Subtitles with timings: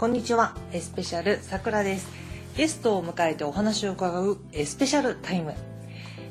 [0.00, 0.56] こんにちは。
[0.72, 2.08] エスペシャルさくらです。
[2.56, 5.52] ゲストを迎えてお話を伺うエスペシャルタイム。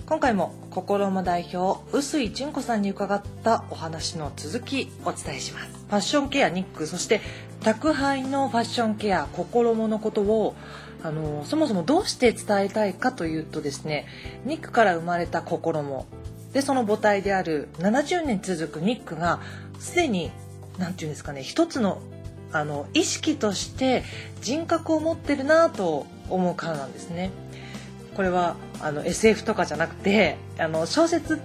[0.08, 5.68] 今回も心も代表臼井純子さんに伺ったお話の続きお伝えします。
[5.68, 7.22] ファッションケアニックそして
[7.62, 10.56] 宅配のファッションケア心ものことを
[11.04, 14.08] あのそもそもどうして伝えたいかというとですね
[14.46, 16.08] ニックから生まれた心も
[16.54, 19.40] でその母体である70年続くニックが
[19.78, 20.32] すでに
[20.80, 22.02] 何て言うんですかね一つの
[22.52, 24.04] あの意識として
[24.42, 27.32] 人格を持ってるなと思うからなんですね。
[28.16, 31.40] これはあの SF とかじゃなくてあの小説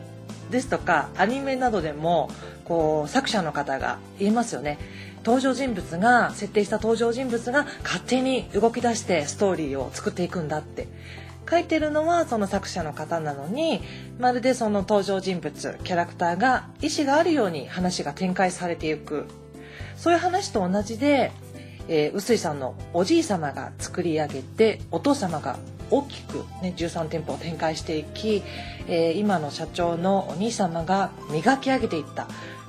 [0.50, 2.30] ですとかアニメなどでも
[2.64, 4.78] こう作者の方が言いますよね
[5.24, 10.88] 登場人物が設定した登場人物が勝手に動き出してストーリーを作っていくんだって
[11.48, 13.80] 書いてるのはその作者の方なのに
[14.18, 19.27] まるでその登場人物キャラクターが意思があるように話が展開されていく
[19.97, 21.33] そういう話と同じで、
[21.89, 25.58] えー、臼井さんのおじい様が作り上げてお父様が
[25.91, 28.42] 大きく、ね、13店舗を展開していき、
[28.89, 32.27] えー、今の社長のお兄様が磨き上げていった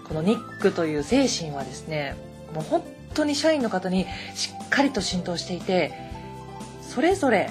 [0.07, 2.15] このニックという精神はですね
[2.53, 2.83] もう本
[3.13, 5.93] 当に社員の方にしっかりと浸透していて
[6.81, 7.49] それぞれ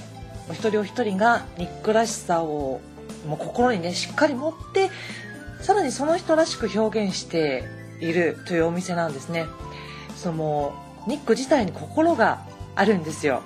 [0.48, 2.80] お一人お一人がニックらしさを
[3.26, 4.90] もう心にねしっかり持って
[5.60, 7.64] さらにその人らしく表現して
[8.00, 9.46] いるというお店なんですね。
[10.16, 10.74] その
[11.06, 12.42] ニック自体に心が
[12.74, 13.42] あるんですよ。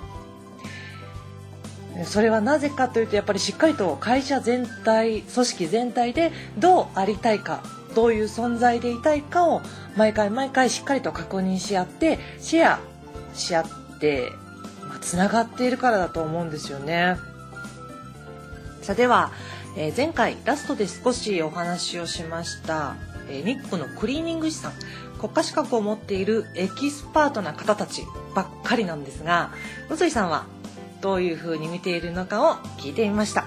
[2.05, 7.61] それはなぜかというとやっぱりしっかりと会社全体組織全体でどうありたいか
[7.93, 9.61] どういう存在でいたいかを
[9.97, 12.79] 毎回毎回しっかりと確認し合ってシェア
[13.33, 14.31] し合って
[15.01, 17.17] つながっているからだと思うんですよね。
[18.81, 19.31] さあでは、
[19.75, 22.95] えー、前回ラストで少しお話をしました、
[23.29, 24.73] えー、ニックのクリーニング師さん。
[25.19, 29.51] 国家資格を持っているエキスパートな方たちばっかりなんですが
[29.89, 30.45] 臼井さんは
[31.01, 33.45] どういうふうに見ているのかを聞いてみました。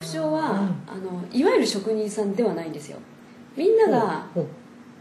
[0.00, 0.56] 不詳は、うん、
[0.88, 2.98] あのいわゆる職人さんではないんですよ。
[3.56, 4.40] みんながフ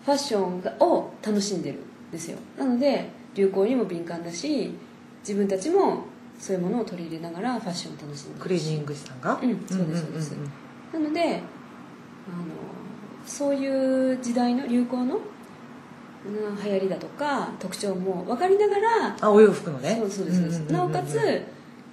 [0.05, 2.37] ァッションを楽しんでるんですよ。
[2.55, 4.75] なので流行にも敏感だし
[5.21, 6.03] 自分たちも
[6.39, 9.39] そういうものを取り入れながらファッションを楽しんでるクリーニング師さんが？
[9.41, 10.35] うんそうですそうです、
[10.93, 11.41] なのであの
[13.25, 15.19] そういう時代の流行の
[16.63, 19.97] 流行りだとか特徴も分かりながらあお洋服のね。
[19.99, 21.17] そうそうです、なおかつ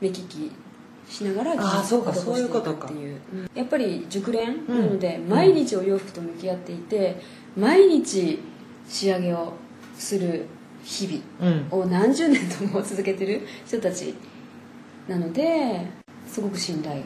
[0.00, 0.52] 目利き
[1.08, 3.20] しながら技術を施していくっていう。
[3.54, 7.20] やっぱり熟練なので、毎日お洋服と向き合っていて
[7.56, 8.38] 毎日
[8.86, 9.54] 仕上げを
[9.96, 10.44] する
[10.84, 14.14] 日々を何十年とも続けてる人たち
[15.08, 15.86] なので
[16.26, 17.02] すごく信頼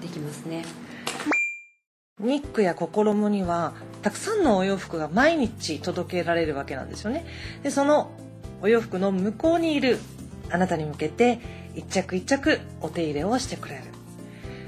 [0.00, 0.64] できますね
[2.26, 3.72] ニックや心もには
[4.02, 7.26] たくさんのお洋服が毎日届けられるわけなんですよね。
[7.62, 8.10] でその
[8.62, 9.98] お洋服の向こうにいる
[10.50, 11.38] あなたに向けて
[11.74, 13.82] 一着一着お手入れをしてくれる。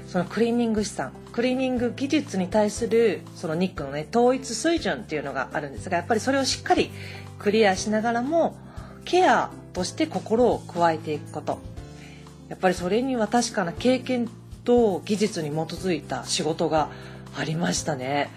[0.07, 6.91] そのクリーニング師さんクリーニング技術に対するそのニックのね統一水準っていうのがあるんですがやっぱりそれをしっかり
[7.39, 8.55] クリアしながらも
[9.05, 11.59] ケアとして心を加えていくこと。
[12.49, 14.29] やっぱりそれには確かな経験
[14.63, 16.89] と技術に基づいた仕事が
[17.35, 18.29] ありましたね。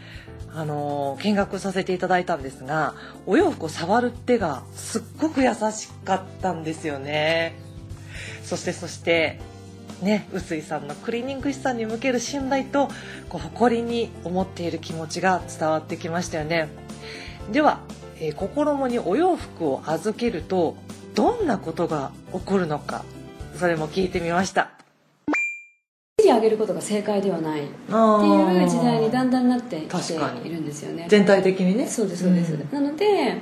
[0.54, 2.94] あの見学させていただいたんですが
[3.26, 7.54] お洋服を触る手がすっごく優しかったんですよね。
[8.42, 9.38] そしてそして
[10.00, 12.88] ね臼井さんのクリーニング師さんに向ける信頼と
[13.28, 16.68] こう誇りに思っている気持ちが伝わってきましたよね。
[17.52, 17.80] では、
[18.18, 20.76] えー、心もにお洋服を預けると
[21.14, 23.04] どんなことが起こるのか
[23.56, 24.70] それも聞いてみました。
[26.26, 30.14] り上げることが正解ではないっていう時代にだんだんなってきて
[30.44, 31.06] いるんですよね。
[31.08, 31.86] 全体的にね。
[31.86, 33.36] そうですそうです、うん、なので、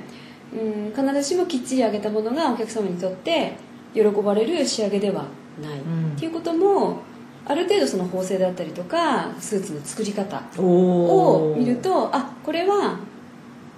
[0.53, 3.53] うん、必ずしもきっちり上げたものがお客様にとって
[3.93, 5.25] 喜ばれる仕上げでは
[5.61, 6.99] ない、うん、っていうことも
[7.45, 12.97] ある程度その縫製だったりとかスーツの作り方を見るとあこれは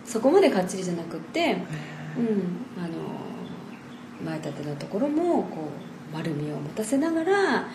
[0.06, 1.57] そこまでかっちりじゃなくって、
[2.18, 2.94] うん、あの
[4.25, 5.69] 前立てのところもこ
[6.13, 7.68] う丸みを持たせながら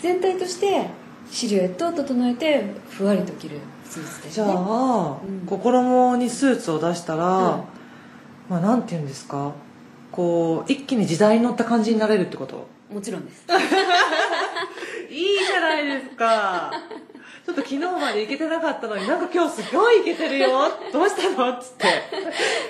[0.00, 0.88] 全体として
[1.30, 7.62] シルエットを整えてふわりと着るスーツです、ね、じゃあ、うん、心にスーツを出したら、うん、
[8.48, 9.52] まあなんて言うんですか？
[10.12, 12.66] こう一気に時代に乗った感じになれるってこと？
[12.92, 13.44] もちろんです。
[15.10, 16.70] いいじゃないですか。
[17.46, 20.50] ちょっと昨日まで行けてなかったのになんか今日すごい行けてるよ。
[20.92, 21.50] どうしたの？
[21.50, 21.86] っつって。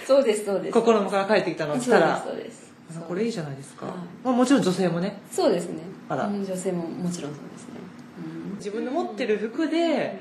[0.06, 0.72] そうですそうです。
[0.72, 2.22] 心から帰ってきたのをしたら。
[2.24, 2.64] そうです
[3.08, 3.86] これいいじゃないですか、
[4.22, 5.20] まあ、もちろん女性もね。
[5.30, 7.74] そうですねあら女性ももちろんそうですね、
[8.50, 10.20] うん、自分の持ってる服で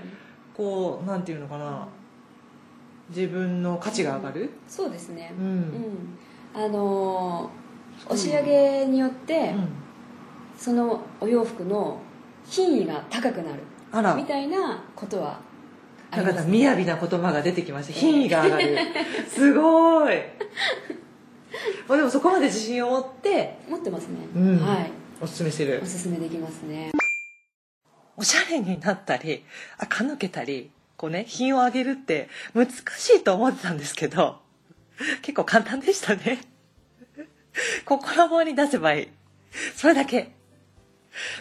[0.55, 1.87] こうなんていうのかな。
[3.09, 5.33] 自分の価値が上がる、そうですね。
[5.37, 7.49] うん、うん、あの
[8.05, 9.67] 押し上げによって、うん。
[10.57, 11.99] そのお洋服の
[12.45, 13.59] 品位が高くなる。
[13.91, 14.15] あら。
[14.15, 15.39] みたいなことは
[16.11, 17.93] あだります、から雅な言葉が出てきました。
[17.93, 18.77] 品位が上がる。
[19.27, 20.15] すごい。
[21.87, 23.59] まあでもそこまで自信を持って。
[23.69, 24.57] 持ってますね、うん。
[24.59, 24.91] はい
[25.23, 25.79] おすすめしてる。
[25.81, 26.91] おすすめできますね。
[28.17, 29.45] おしゃれになったり
[29.77, 32.73] 垢抜けたりこうね品を上げるって難し
[33.11, 34.39] いと思ってたんですけど
[35.21, 36.41] 結構簡単でしたね。
[37.85, 39.07] 心棒に出せばいい。
[39.77, 40.33] それだけ。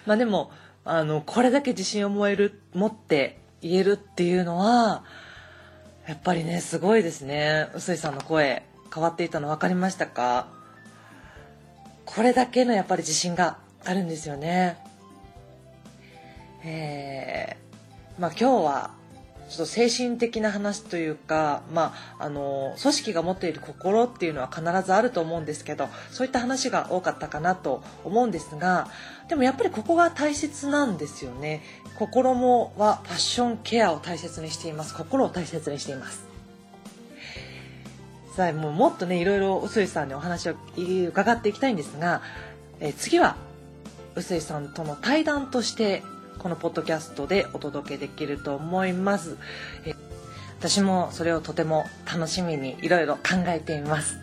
[0.06, 0.52] まあでも
[0.84, 5.02] あのこれだけ自信を持える持って言えるっていうのは
[6.06, 7.68] やっぱりねすごいですね。
[7.74, 8.62] 臼井さんの声
[8.94, 10.46] 変わっていたの分かりましたか？
[12.04, 14.76] これだけのやっぱり自信があるんですよね。
[16.64, 18.90] えーまあ、今日は
[19.48, 28.88] ちょっと精神的な話というか、まあ、あの組織が持っている心っていうのは必ずあると思うんですけどそういった話が多かったかなと思うんですが
[29.28, 31.62] でもやっぱりここが大切なんですよね。
[31.98, 34.94] 心もはファッションケアを大切にしています。
[34.94, 36.24] 心を大切にしています。
[38.36, 42.22] さあもうもっとねいろいろ臼井さんにお話を伺っていきたいんですが、
[42.80, 43.36] え次は
[44.14, 46.02] 臼井さんとの対談として
[46.38, 49.36] このポッドキャストでお届けできると思います。
[50.58, 54.16] 私もそれをとても楽しみにいろいろ考えています、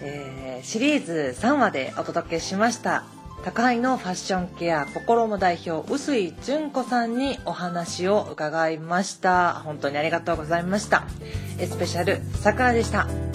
[0.00, 3.04] えーシリーズ3話でお届けしました。
[3.44, 9.52] 高配のファッションケア心も代表臼井純子さんにお話を伺いました。
[9.52, 11.04] 本当にありがとうございました。
[11.58, 13.33] スペシャルさくらでした。